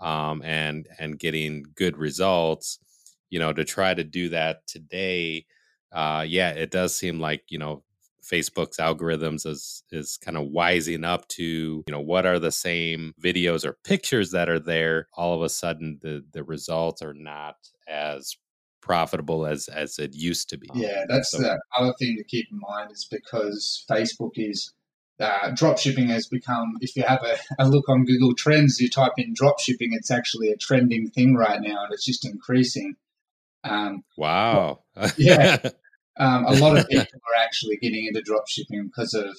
[0.00, 2.78] um, and and getting good results,
[3.30, 5.46] you know, to try to do that today
[5.92, 7.82] uh, yeah, it does seem like you know
[8.30, 11.42] Facebook's algorithms is is kind of wising up to
[11.86, 15.08] you know what are the same videos or pictures that are there.
[15.14, 17.56] All of a sudden, the the results are not
[17.88, 18.36] as
[18.80, 20.68] profitable as as it used to be.
[20.74, 24.72] Yeah, that's so, the other thing to keep in mind is because Facebook is
[25.18, 28.90] uh, drop shipping has become if you have a, a, look on google trends you
[28.90, 32.94] type in drop shipping it's actually a trending thing right now and it's just increasing
[33.64, 34.80] um, wow
[35.16, 35.56] yeah
[36.18, 39.36] um, a lot of people are actually getting into drop shipping because of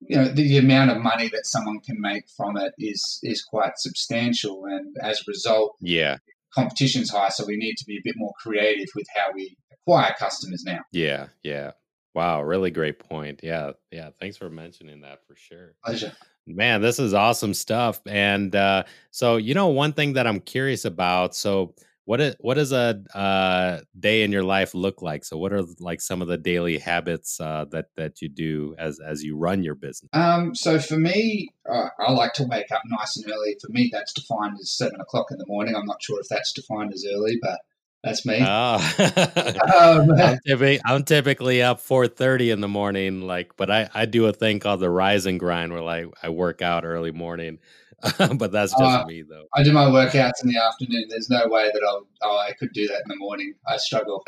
[0.00, 3.72] you know the amount of money that someone can make from it is is quite
[3.78, 6.18] substantial, and as a result, yeah,
[6.54, 7.30] competition's high.
[7.30, 10.80] So we need to be a bit more creative with how we acquire customers now.
[10.92, 11.72] Yeah, yeah.
[12.14, 13.40] Wow, really great point.
[13.42, 14.08] Yeah, yeah.
[14.18, 15.74] Thanks for mentioning that for sure.
[15.84, 16.12] Pleasure.
[16.46, 18.00] Man, this is awesome stuff.
[18.06, 21.34] And uh, so, you know, one thing that I'm curious about.
[21.34, 21.74] So,
[22.06, 25.24] what is what does a uh, day in your life look like?
[25.24, 29.00] So, what are like some of the daily habits uh, that that you do as
[29.00, 30.08] as you run your business?
[30.12, 33.56] Um, so for me, uh, I like to wake up nice and early.
[33.60, 35.74] For me, that's defined as seven o'clock in the morning.
[35.74, 37.58] I'm not sure if that's defined as early, but
[38.04, 38.38] that's me.
[38.40, 38.76] Oh.
[39.98, 44.26] um, I'm, typically, I'm, typically, up 4.30 in the morning, like, but I, I do
[44.26, 47.58] a thing called the rise and grind where like I work out early morning.
[48.18, 49.46] but that's just uh, me, though.
[49.54, 51.06] I do my workouts in the afternoon.
[51.08, 53.54] There's no way that I'll, oh, I could do that in the morning.
[53.66, 54.24] I struggle.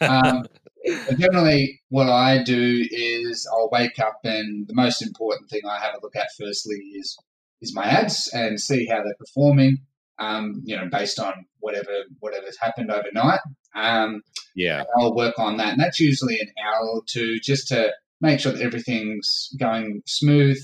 [0.00, 0.44] um,
[1.18, 5.94] generally, what I do is I'll wake up, and the most important thing I have
[5.94, 7.16] a look at firstly is
[7.62, 9.78] is my ads and see how they're performing.
[10.18, 13.40] Um, you know, based on whatever whatever's happened overnight.
[13.74, 14.20] Um,
[14.54, 18.40] yeah, I'll work on that, and that's usually an hour or two just to make
[18.40, 20.58] sure that everything's going smooth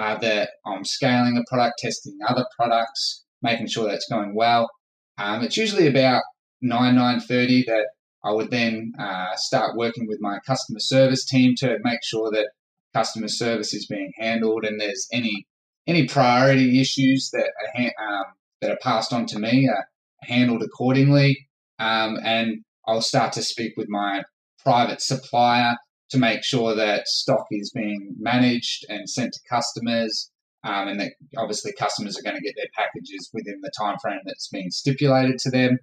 [0.00, 4.70] uh, that I'm scaling the product, testing other products, making sure that's going well.
[5.18, 6.22] Um, it's usually about
[6.62, 7.88] nine nine thirty that
[8.24, 12.48] I would then uh, start working with my customer service team to make sure that
[12.94, 15.46] customer service is being handled and there's any
[15.86, 18.24] any priority issues that are, um,
[18.62, 19.84] that are passed on to me are
[20.22, 21.48] handled accordingly.
[21.78, 24.22] Um, and I'll start to speak with my
[24.62, 25.76] private supplier
[26.10, 30.30] to make sure that stock is being managed and sent to customers.
[30.62, 34.20] Um, and that obviously customers are going to get their packages within the time frame
[34.26, 35.78] that's been stipulated to them.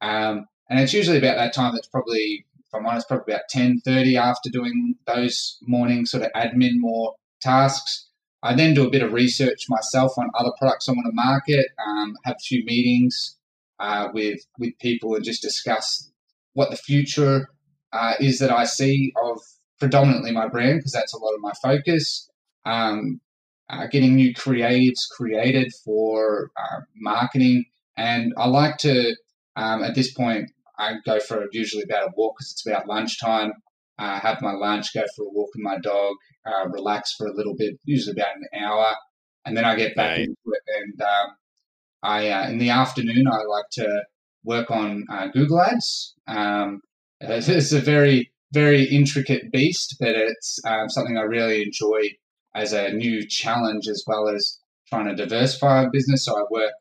[0.00, 4.16] Um, and it's usually about that time that's probably, if I'm honest, probably about 10.30
[4.16, 8.08] after doing those morning sort of admin more tasks.
[8.44, 11.66] I then do a bit of research myself on other products I want to market,
[11.86, 13.36] um, have a few meetings
[13.80, 16.10] uh, with, with people and just discuss
[16.54, 17.48] what the future
[17.92, 19.40] uh, is that I see of
[19.82, 22.30] predominantly my brand, because that's a lot of my focus.
[22.64, 23.20] Um,
[23.68, 27.64] uh, getting new creatives created for uh, marketing.
[27.96, 29.16] And I like to,
[29.56, 33.52] um, at this point, I go for usually about a walk because it's about lunchtime.
[33.98, 36.14] Uh, have my lunch, go for a walk with my dog,
[36.46, 38.94] uh, relax for a little bit, usually about an hour,
[39.44, 40.20] and then I get back right.
[40.20, 40.62] into it.
[40.76, 41.26] And um,
[42.02, 44.04] I, uh, in the afternoon, I like to
[44.44, 46.14] work on uh, Google Ads.
[46.26, 46.80] Um,
[47.20, 52.00] it's a very, very intricate beast, but it's um, something I really enjoy
[52.54, 56.24] as a new challenge as well as trying to diversify a business.
[56.24, 56.72] So I work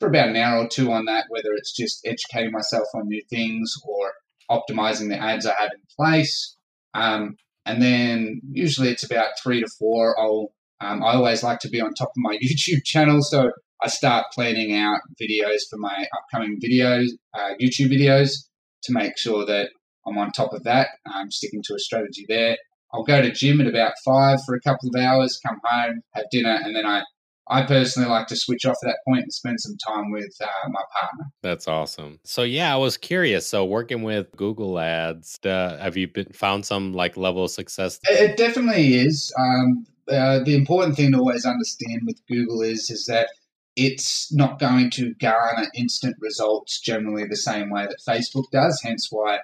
[0.00, 3.22] for about an hour or two on that, whether it's just educating myself on new
[3.28, 4.12] things or
[4.50, 6.56] optimizing the ads I have in place.
[6.94, 7.36] Um,
[7.66, 10.18] and then usually it's about three to four.
[10.18, 13.50] I'll um, I always like to be on top of my YouTube channel, so
[13.82, 18.48] I start planning out videos for my upcoming videos, uh, YouTube videos,
[18.84, 19.70] to make sure that
[20.08, 20.88] I'm on top of that.
[21.06, 22.56] I'm sticking to a strategy there.
[22.92, 26.24] I'll go to gym at about five for a couple of hours, come home, have
[26.30, 27.02] dinner, and then I
[27.50, 30.68] I personally like to switch off at that point and spend some time with uh,
[30.68, 31.24] my partner.
[31.42, 32.20] That's awesome.
[32.24, 33.48] So yeah, I was curious.
[33.48, 38.00] So working with Google Ads, uh, have you been found some like level of success?
[38.04, 39.32] It, definitely is.
[39.38, 43.28] Um, uh, the important thing to always understand with Google is is that
[43.76, 48.80] it's not going to garner instant results generally the same way that Facebook does.
[48.82, 49.38] Hence why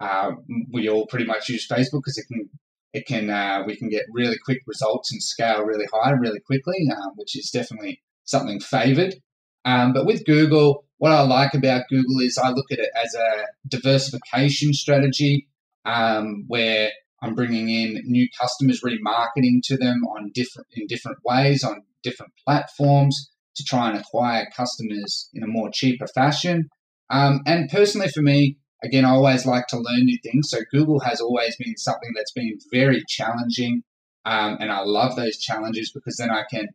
[0.00, 0.32] uh,
[0.72, 2.48] we all pretty much use Facebook because it can
[2.92, 6.88] it can uh, we can get really quick results and scale really high really quickly,
[6.90, 9.14] um, which is definitely something favored.
[9.64, 13.14] Um, but with Google, what I like about Google is I look at it as
[13.14, 15.48] a diversification strategy
[15.84, 16.90] um, where
[17.22, 22.32] I'm bringing in new customers, remarketing to them on different in different ways on different
[22.46, 26.68] platforms to try and acquire customers in a more cheaper fashion.
[27.10, 30.50] Um, and personally, for me, again, I always like to learn new things.
[30.50, 33.82] So Google has always been something that's been very challenging.
[34.24, 36.68] Um, and I love those challenges because then I can,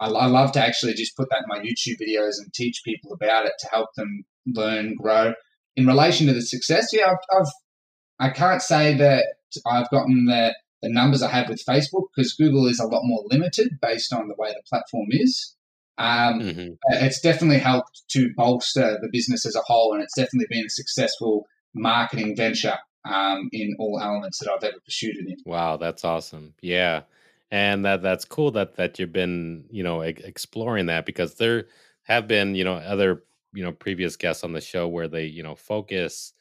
[0.00, 3.12] I, I, love to actually just put that in my YouTube videos and teach people
[3.12, 5.34] about it to help them learn, grow.
[5.76, 7.52] In relation to the success, yeah, I've, I've
[8.18, 9.24] I can't say that
[9.66, 13.24] I've gotten the, the numbers I have with Facebook because Google is a lot more
[13.30, 15.55] limited based on the way the platform is.
[15.98, 16.72] Um, mm-hmm.
[17.04, 20.70] It's definitely helped to bolster the business as a whole, and it's definitely been a
[20.70, 25.36] successful marketing venture um, in all elements that I've ever pursued it in.
[25.44, 26.54] Wow, that's awesome!
[26.60, 27.02] Yeah,
[27.50, 31.66] and that that's cool that that you've been you know exploring that because there
[32.02, 35.42] have been you know other you know previous guests on the show where they you
[35.42, 36.32] know focus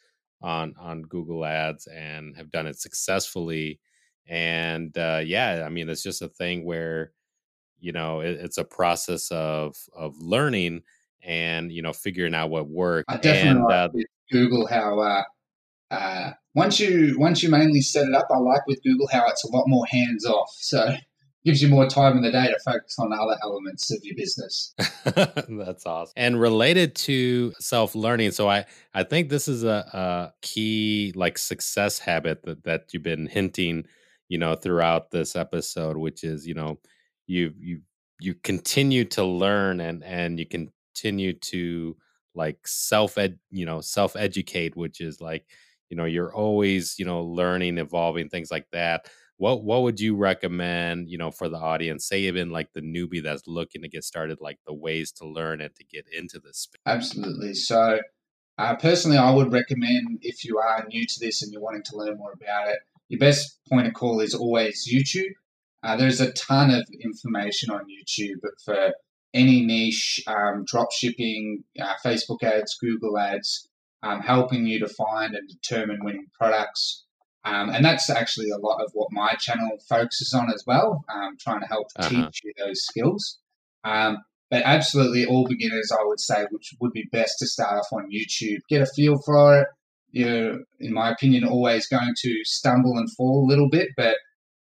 [0.42, 3.80] on on Google Ads and have done it successfully,
[4.28, 7.12] and uh, yeah, I mean it's just a thing where
[7.80, 10.84] you know it, it's a process of of learning
[11.24, 13.06] and you know figuring out what works.
[13.08, 13.90] I definitely and, like uh,
[14.32, 15.24] Google how uh,
[15.92, 19.44] uh, once you once you mainly set it up, I like with Google how it's
[19.44, 20.50] a lot more hands off.
[20.58, 20.96] So
[21.46, 24.74] gives you more time in the day to focus on other elements of your business.
[25.06, 26.14] That's awesome.
[26.16, 31.38] And related to self learning, so I I think this is a, a key like
[31.38, 33.86] success habit that that you've been hinting,
[34.28, 36.80] you know, throughout this episode, which is you know
[37.28, 37.82] you you
[38.20, 41.96] you continue to learn and and you continue to
[42.34, 45.46] like self ed you know self educate which is like
[45.90, 49.10] you know you're always you know learning evolving things like that.
[49.38, 53.22] What what would you recommend you know for the audience say even like the newbie
[53.22, 56.60] that's looking to get started like the ways to learn and to get into this
[56.60, 57.54] space absolutely.
[57.54, 58.00] So
[58.58, 61.98] uh, personally i would recommend if you are new to this and you're wanting to
[61.98, 65.34] learn more about it your best point of call is always youtube
[65.86, 68.94] uh, there's a ton of information on YouTube for
[69.36, 73.70] any niche, um, drop shipping, uh, Facebook ads, Google ads,
[74.02, 77.04] um, helping you to find and determine winning products.
[77.44, 81.38] Um, and that's actually a lot of what my channel focuses on as well, um,
[81.40, 82.10] trying to help uh-huh.
[82.10, 83.38] teach you those skills.
[83.84, 84.18] Um,
[84.50, 88.10] but absolutely, all beginners, I would say, which would be best to start off on
[88.10, 89.68] YouTube, get a feel for it.
[90.12, 93.90] you're, in my opinion, always going to stumble and fall a little bit.
[93.96, 94.16] But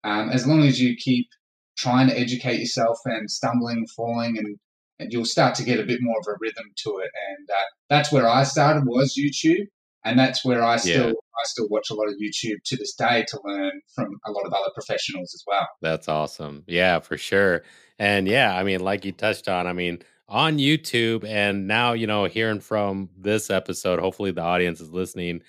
[0.05, 1.29] um, as long as you keep
[1.77, 4.59] trying to educate yourself and stumbling, falling, and,
[4.99, 7.11] and you'll start to get a bit more of a rhythm to it.
[7.31, 9.67] And uh, that's where I started was YouTube,
[10.05, 11.12] and that's where I still yeah.
[11.12, 14.47] I still watch a lot of YouTube to this day to learn from a lot
[14.47, 15.67] of other professionals as well.
[15.83, 16.62] That's awesome.
[16.69, 17.64] Yeah, for sure.
[17.99, 22.07] And yeah, I mean, like you touched on, I mean, on YouTube, and now you
[22.07, 25.43] know, hearing from this episode, hopefully the audience is listening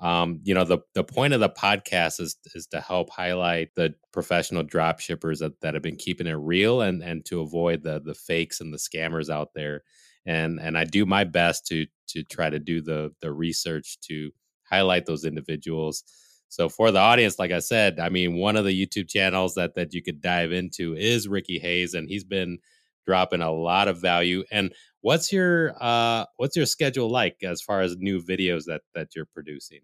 [0.00, 3.94] um, you know the the point of the podcast is is to help highlight the
[4.12, 8.00] professional drop shippers that, that have been keeping it real and and to avoid the
[8.00, 9.82] the fakes and the scammers out there.
[10.26, 14.30] And and I do my best to to try to do the the research to
[14.64, 16.02] highlight those individuals.
[16.48, 19.74] So for the audience like I said I mean one of the YouTube channels that
[19.74, 22.58] that you could dive into is Ricky Hayes and he's been
[23.06, 24.44] dropping a lot of value.
[24.50, 29.08] And What's your uh what's your schedule like as far as new videos that that
[29.16, 29.80] you're producing?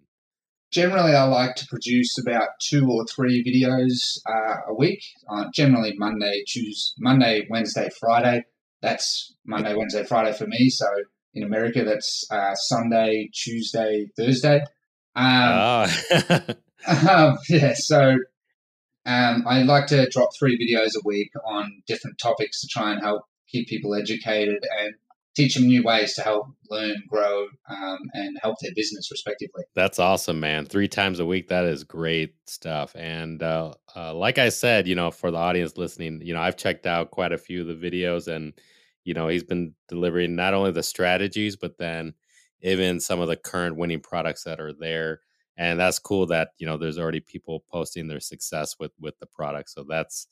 [0.72, 5.00] Generally, I like to produce about two or three videos uh, a week.
[5.28, 8.44] Uh, generally, Monday, Tuesday, Monday, Wednesday, Friday.
[8.82, 10.68] That's Monday, Wednesday, Friday for me.
[10.68, 10.86] So
[11.34, 14.64] in America, that's uh, Sunday, Tuesday, Thursday.
[15.14, 15.86] Um, oh.
[17.10, 18.16] um, yeah, so
[19.06, 23.00] um, I like to drop three videos a week on different topics to try and
[23.00, 24.94] help keep people educated and
[25.36, 29.64] teach them new ways to help learn, grow, um, and help their business respectively.
[29.74, 30.64] That's awesome, man.
[30.64, 31.48] Three times a week.
[31.48, 32.96] That is great stuff.
[32.96, 36.56] And uh, uh, like I said, you know, for the audience listening, you know, I've
[36.56, 38.54] checked out quite a few of the videos and,
[39.04, 42.14] you know, he's been delivering not only the strategies, but then
[42.62, 45.20] even some of the current winning products that are there.
[45.58, 49.26] And that's cool that, you know, there's already people posting their success with with the
[49.26, 49.70] product.
[49.70, 50.26] So that's,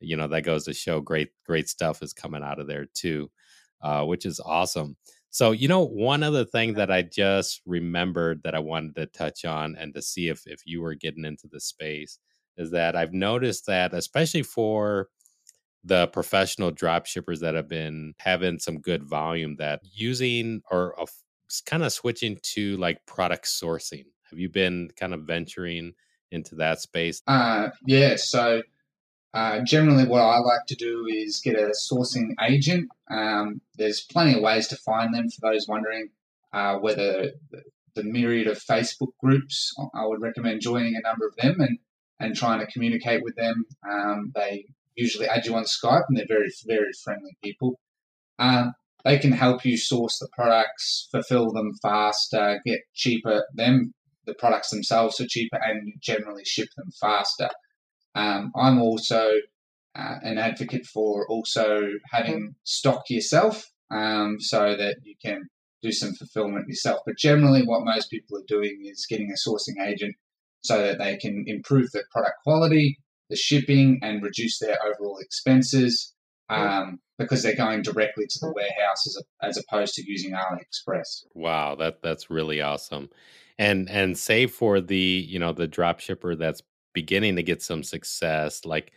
[0.00, 3.30] you know, that goes to show great, great stuff is coming out of there too
[3.84, 4.96] uh, which is awesome.
[5.30, 9.44] So, you know, one other thing that I just remembered that I wanted to touch
[9.44, 12.18] on and to see if if you were getting into the space
[12.56, 15.08] is that I've noticed that especially for
[15.82, 21.06] the professional drop shippers that have been having some good volume that using or uh,
[21.66, 24.04] kind of switching to like product sourcing.
[24.30, 25.92] Have you been kind of venturing
[26.30, 27.20] into that space?
[27.26, 28.62] Uh yeah, so
[29.34, 32.88] uh, generally, what I like to do is get a sourcing agent.
[33.10, 36.10] Um, there's plenty of ways to find them for those wondering
[36.52, 37.32] uh, whether
[37.94, 41.78] the myriad of Facebook groups, I would recommend joining a number of them and,
[42.20, 43.64] and trying to communicate with them.
[43.88, 47.80] Um, they usually add you on Skype and they're very, very friendly people.
[48.38, 48.72] Um,
[49.04, 53.94] they can help you source the products, fulfill them faster, get cheaper, them,
[54.26, 57.50] the products themselves are cheaper, and generally ship them faster.
[58.14, 59.30] Um, I'm also
[59.96, 65.48] uh, an advocate for also having stock yourself um, so that you can
[65.82, 67.00] do some fulfillment yourself.
[67.06, 70.16] But generally, what most people are doing is getting a sourcing agent
[70.62, 72.98] so that they can improve the product quality,
[73.28, 76.14] the shipping, and reduce their overall expenses
[76.48, 81.24] um, because they're going directly to the warehouse as, a, as opposed to using AliExpress.
[81.34, 83.10] Wow, that that's really awesome.
[83.58, 84.96] And and say for the
[85.28, 86.62] you know the drop shipper that's
[86.94, 88.92] beginning to get some success like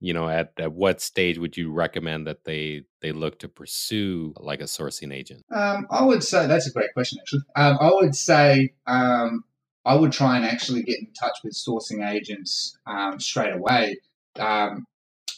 [0.00, 4.32] you know at, at what stage would you recommend that they they look to pursue
[4.38, 5.44] like a sourcing agent?
[5.52, 7.42] Um, i would say that's a great question actually.
[7.56, 9.44] Um, i would say um,
[9.84, 13.96] i would try and actually get in touch with sourcing agents um, straight away
[14.38, 14.86] um,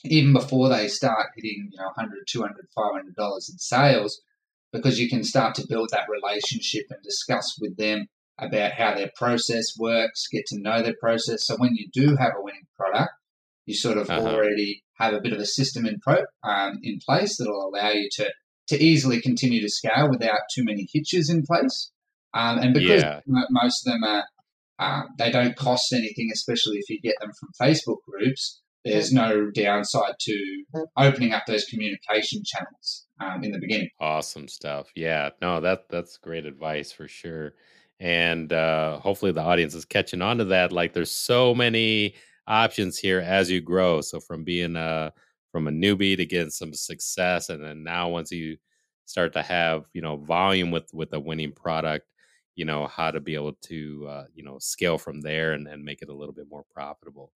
[0.05, 4.21] even before they start hitting you know 100 200 500 dollars in sales
[4.73, 8.07] because you can start to build that relationship and discuss with them
[8.41, 11.47] about how their process works, get to know their process.
[11.47, 13.13] So when you do have a winning product,
[13.67, 14.27] you sort of uh-huh.
[14.27, 17.91] already have a bit of a system in pro um, in place that will allow
[17.91, 18.31] you to
[18.69, 21.91] to easily continue to scale without too many hitches in place.
[22.35, 23.21] Um, and because yeah.
[23.27, 24.25] most of them are,
[24.79, 28.61] uh, they don't cost anything, especially if you get them from Facebook groups.
[28.85, 30.65] There's no downside to
[30.97, 33.91] opening up those communication channels um, in the beginning.
[34.01, 34.87] Awesome stuff.
[34.95, 37.55] Yeah, no, that that's great advice for sure
[38.01, 42.15] and uh, hopefully the audience is catching on to that like there's so many
[42.47, 45.13] options here as you grow so from being a
[45.53, 48.57] from a newbie to getting some success and then now once you
[49.05, 52.07] start to have you know volume with with a winning product
[52.57, 55.85] you know how to be able to uh, you know scale from there and, and
[55.85, 57.33] make it a little bit more profitable.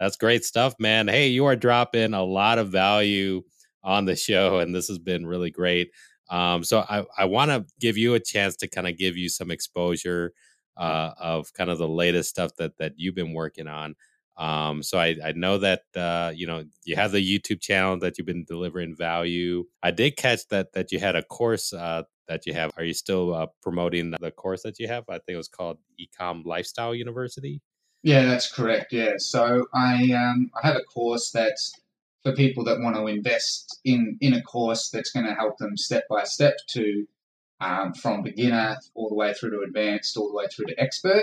[0.00, 1.08] That's great stuff man.
[1.08, 3.42] Hey you are dropping a lot of value
[3.82, 5.90] on the show and this has been really great
[6.28, 9.28] um, so I, I want to give you a chance to kind of give you
[9.28, 10.32] some exposure
[10.76, 13.94] uh, of kind of the latest stuff that that you've been working on.
[14.36, 18.18] Um, so I, I know that uh, you know you have the YouTube channel that
[18.18, 19.64] you've been delivering value.
[19.82, 22.72] I did catch that that you had a course uh, that you have.
[22.76, 25.04] Are you still uh, promoting the course that you have?
[25.08, 27.62] I think it was called Ecom Lifestyle University.
[28.02, 28.92] Yeah, that's correct.
[28.92, 31.72] Yeah, so I um, I have a course that's
[32.26, 35.76] for people that want to invest in in a course that's going to help them
[35.76, 37.06] step by step to
[37.60, 41.22] um, from beginner all the way through to advanced, all the way through to expert.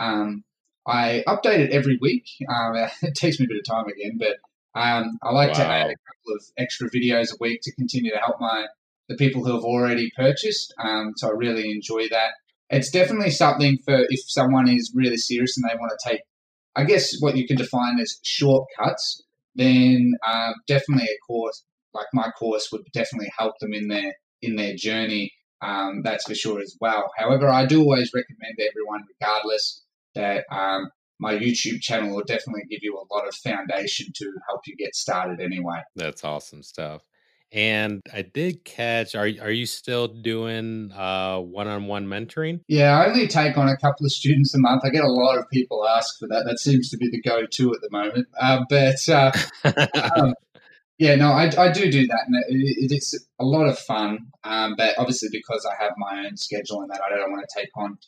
[0.00, 0.42] Um,
[0.84, 2.24] I update it every week.
[2.48, 4.38] Um, it takes me a bit of time again, but
[4.74, 5.54] um, I like wow.
[5.54, 8.66] to add a couple of extra videos a week to continue to help my
[9.08, 10.74] the people who have already purchased.
[10.78, 12.32] Um, so I really enjoy that.
[12.70, 16.22] It's definitely something for if someone is really serious and they want to take,
[16.74, 19.22] I guess, what you can define as shortcuts.
[19.54, 24.56] Then uh, definitely a course like my course would definitely help them in their in
[24.56, 25.32] their journey.
[25.62, 27.10] Um, that's for sure as well.
[27.18, 29.82] However, I do always recommend everyone, regardless,
[30.14, 30.88] that um,
[31.18, 34.94] my YouTube channel will definitely give you a lot of foundation to help you get
[34.94, 35.82] started anyway.
[35.94, 37.02] That's awesome stuff.
[37.52, 39.14] And I did catch.
[39.16, 42.60] Are are you still doing uh, one-on-one mentoring?
[42.68, 44.82] Yeah, I only take on a couple of students a month.
[44.84, 46.44] I get a lot of people ask for that.
[46.46, 48.28] That seems to be the go-to at the moment.
[48.40, 49.32] Uh, but uh,
[50.16, 50.34] um,
[51.00, 54.26] yeah, no, I, I do do that, and it, it's a lot of fun.
[54.44, 57.60] Um, but obviously, because I have my own schedule and that, I don't want to
[57.60, 57.98] take on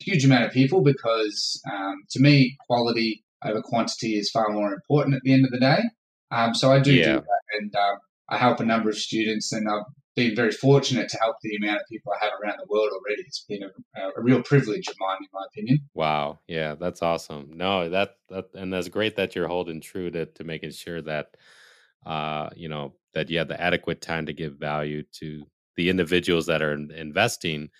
[0.00, 4.72] a huge amount of people because um, to me, quality over quantity is far more
[4.72, 5.82] important at the end of the day.
[6.30, 7.04] Um, so I do yeah.
[7.04, 7.98] do that, and um,
[8.30, 11.80] I help a number of students, and I've been very fortunate to help the amount
[11.80, 13.22] of people I have around the world already.
[13.22, 15.80] It's been a, a real privilege of mine, in my opinion.
[15.94, 17.50] Wow, yeah, that's awesome.
[17.54, 21.36] No, that that and that's great that you're holding true to to making sure that
[22.06, 25.44] uh, you know that you have the adequate time to give value to
[25.76, 27.70] the individuals that are investing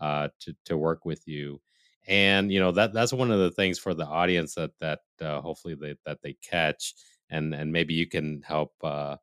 [0.00, 1.60] uh, to to work with you
[2.08, 5.40] and you know that that's one of the things for the audience that that uh,
[5.40, 6.94] hopefully they, that they catch
[7.30, 9.16] and and maybe you can help uh,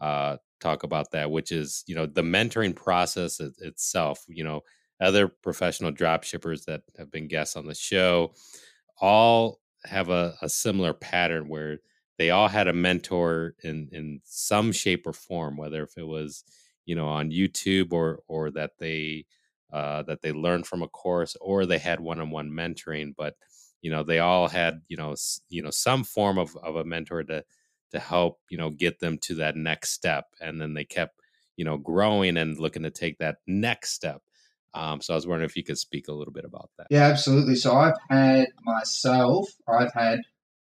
[0.00, 4.24] uh, talk about that, which is you know the mentoring process it, itself.
[4.28, 4.62] You know,
[5.00, 8.34] other professional drop shippers that have been guests on the show
[9.00, 11.78] all have a, a similar pattern where
[12.18, 16.44] they all had a mentor in in some shape or form, whether if it was
[16.84, 19.26] you know on YouTube or or that they
[19.72, 23.34] uh, that they learned from a course or they had one-on-one mentoring, but
[23.82, 25.14] you know they all had you know
[25.48, 27.44] you know some form of, of a mentor to
[27.90, 31.20] to help you know get them to that next step and then they kept
[31.56, 34.22] you know growing and looking to take that next step
[34.74, 36.86] um, so i was wondering if you could speak a little bit about that.
[36.90, 40.20] Yeah absolutely so i've had myself i've had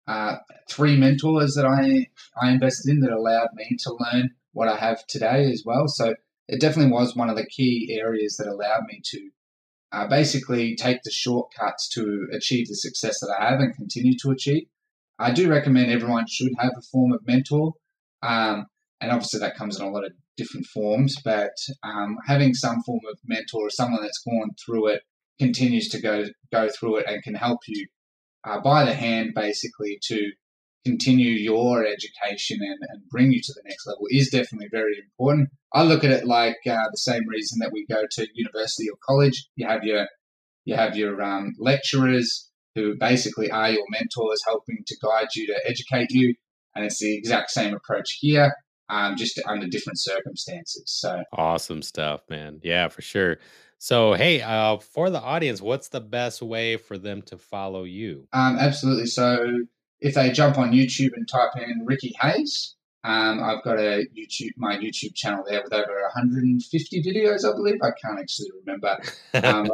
[0.08, 0.36] uh,
[0.70, 2.08] three mentors that i
[2.42, 6.16] i invested in that allowed me to learn what i have today as well so
[6.48, 9.30] it definitely was one of the key areas that allowed me to
[9.92, 14.30] uh, basically take the shortcuts to achieve the success that i have and continue to
[14.30, 14.68] achieve
[15.20, 17.74] I do recommend everyone should have a form of mentor.
[18.22, 18.66] Um,
[19.02, 23.02] and obviously that comes in a lot of different forms, but um, having some form
[23.10, 25.02] of mentor or someone that's gone through it
[25.40, 27.88] continues to go go through it and can help you
[28.46, 30.32] uh, by the hand basically to
[30.86, 35.50] continue your education and, and bring you to the next level is definitely very important.
[35.74, 38.98] I look at it like uh, the same reason that we go to university or
[39.04, 39.48] college.
[39.56, 40.08] You have your
[40.64, 45.60] you have your um, lecturers, who basically are your mentors helping to guide you to
[45.66, 46.36] educate you.
[46.76, 48.54] And it's the exact same approach here,
[48.90, 50.84] um, just under different circumstances.
[50.88, 52.60] So awesome stuff, man.
[52.64, 53.38] Yeah, for sure.
[53.78, 58.28] So, hey, uh, for the audience, what's the best way for them to follow you?
[58.34, 59.06] Um, absolutely.
[59.06, 59.66] So,
[60.00, 64.54] if they jump on YouTube and type in Ricky Hayes, um, I've got a YouTube,
[64.58, 67.78] my YouTube channel there with over 150 videos, I believe.
[67.84, 68.98] I can't actually remember.
[69.44, 69.70] Um,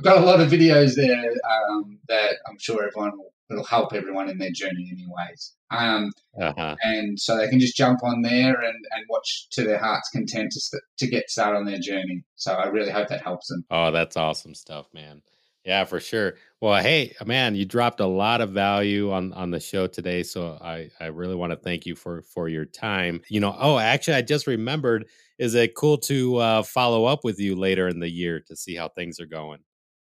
[0.00, 3.92] I've got a lot of videos there um, that I'm sure everyone will it'll help
[3.92, 5.54] everyone in their journey anyways.
[5.70, 6.76] Um, uh-huh.
[6.82, 10.52] And so they can just jump on there and, and watch to their heart's content
[10.52, 12.22] to, st- to get started on their journey.
[12.36, 13.64] So I really hope that helps them.
[13.70, 15.20] Oh, that's awesome stuff, man.
[15.64, 16.36] Yeah, for sure.
[16.62, 20.56] Well, hey, man, you dropped a lot of value on on the show today, so
[20.58, 23.20] I I really want to thank you for for your time.
[23.28, 25.06] You know, oh, actually, I just remembered.
[25.38, 28.74] Is it cool to uh, follow up with you later in the year to see
[28.74, 29.60] how things are going?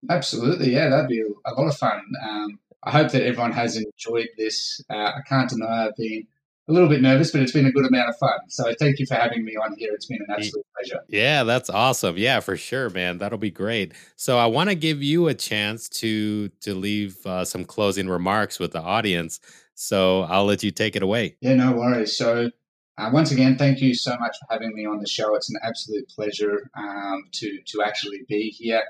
[0.09, 2.01] Absolutely, yeah, that'd be a lot of fun.
[2.27, 4.81] Um, I hope that everyone has enjoyed this.
[4.89, 6.27] Uh, I can't deny I've been
[6.67, 8.39] a little bit nervous, but it's been a good amount of fun.
[8.47, 9.93] So thank you for having me on here.
[9.93, 11.01] It's been an absolute pleasure.
[11.07, 12.17] Yeah, that's awesome.
[12.17, 13.19] Yeah, for sure, man.
[13.19, 13.93] That'll be great.
[14.15, 18.59] So I want to give you a chance to to leave uh, some closing remarks
[18.59, 19.39] with the audience.
[19.75, 21.35] So I'll let you take it away.
[21.41, 22.17] Yeah, no worries.
[22.17, 22.49] So
[22.97, 25.35] uh, once again, thank you so much for having me on the show.
[25.35, 28.83] It's an absolute pleasure um, to to actually be here.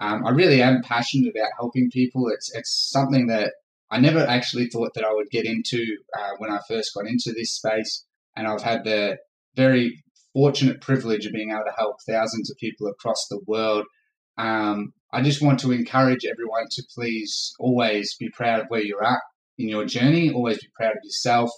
[0.00, 2.28] Um, I really am passionate about helping people.
[2.28, 3.52] It's it's something that
[3.90, 5.84] I never actually thought that I would get into
[6.18, 8.04] uh, when I first got into this space,
[8.36, 9.18] and I've had the
[9.56, 13.84] very fortunate privilege of being able to help thousands of people across the world.
[14.38, 19.04] Um, I just want to encourage everyone to please always be proud of where you're
[19.04, 19.20] at
[19.58, 21.50] in your journey, always be proud of yourself.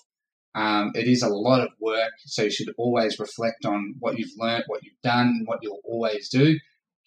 [0.54, 4.36] Um, it is a lot of work, so you should always reflect on what you've
[4.36, 6.58] learned, what you've done, and what you'll always do.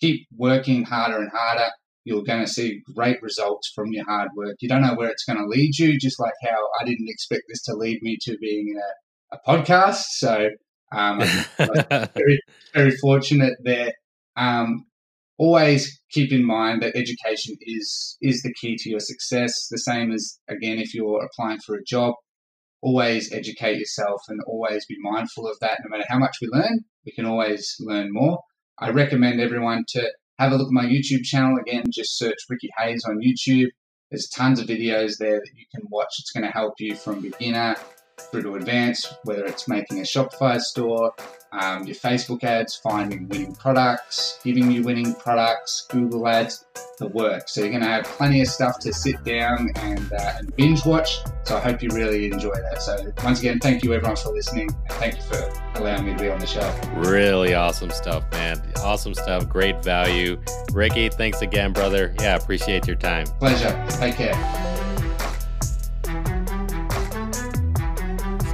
[0.01, 1.69] Keep working harder and harder.
[2.03, 4.57] You're going to see great results from your hard work.
[4.59, 7.43] You don't know where it's going to lead you, just like how I didn't expect
[7.49, 8.75] this to lead me to being
[9.31, 10.03] a, a podcast.
[10.17, 10.49] So
[10.91, 12.41] um, I'm very,
[12.73, 13.93] very fortunate there.
[14.37, 14.85] Um,
[15.37, 19.67] always keep in mind that education is is the key to your success.
[19.69, 22.13] The same as again, if you're applying for a job,
[22.81, 25.79] always educate yourself and always be mindful of that.
[25.83, 28.39] No matter how much we learn, we can always learn more.
[28.79, 31.57] I recommend everyone to have a look at my YouTube channel.
[31.57, 33.69] Again, just search Ricky Hayes on YouTube.
[34.11, 36.13] There's tons of videos there that you can watch.
[36.19, 37.75] It's going to help you from beginner
[38.31, 41.13] through to advanced, whether it's making a Shopify store,
[41.51, 46.65] um, your Facebook ads, finding winning products, giving you winning products, Google ads,
[46.97, 47.47] the work.
[47.47, 50.85] So you're going to have plenty of stuff to sit down and, uh, and binge
[50.85, 51.19] watch.
[51.43, 52.81] So I hope you really enjoy that.
[52.81, 54.69] So once again, thank you everyone for listening.
[54.89, 56.73] And thank you for allowing me to be on the show.
[56.95, 58.61] Really awesome stuff, man.
[58.77, 59.47] Awesome stuff.
[59.47, 60.41] Great value.
[60.71, 62.13] Ricky, thanks again, brother.
[62.19, 63.25] Yeah, appreciate your time.
[63.39, 63.85] Pleasure.
[63.89, 64.74] Take care.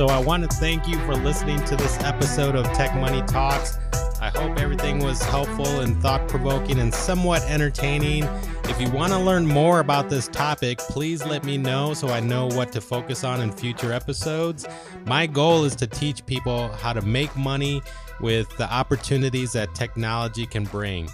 [0.01, 3.77] So I want to thank you for listening to this episode of Tech Money Talks.
[4.19, 8.23] I hope everything was helpful and thought provoking and somewhat entertaining.
[8.63, 12.19] If you want to learn more about this topic, please let me know so I
[12.19, 14.65] know what to focus on in future episodes.
[15.05, 17.83] My goal is to teach people how to make money
[18.21, 21.11] with the opportunities that technology can bring.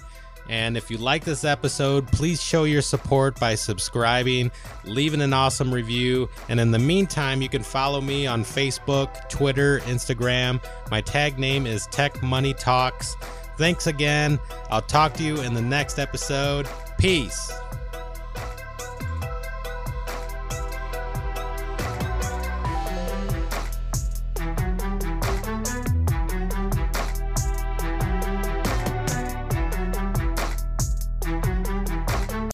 [0.50, 4.52] And if you like this episode, please show your support by subscribing,
[4.86, 6.30] leaving an awesome review.
[6.50, 10.64] And in the meantime, you can follow me on Facebook, Twitter, Instagram.
[10.89, 13.16] My tag name is Tech Money Talks.
[13.58, 14.39] Thanks again.
[14.70, 16.68] I'll talk to you in the next episode.
[16.98, 17.52] Peace.